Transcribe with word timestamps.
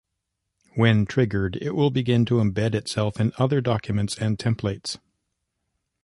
When 0.73 1.05
triggered, 1.05 1.59
it 1.61 1.75
will 1.75 1.91
begin 1.91 2.25
to 2.25 2.39
embed 2.41 2.73
itself 2.73 3.19
in 3.21 3.33
other 3.37 3.61
documents 3.61 4.17
and 4.17 4.35
templates. 4.39 4.97